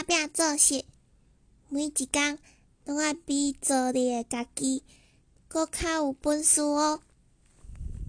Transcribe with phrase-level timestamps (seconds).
[0.00, 0.82] 打拼做事，
[1.68, 2.38] 每一工
[2.86, 4.82] 拢爱比做日诶家己
[5.46, 7.02] 搁较有本事哦。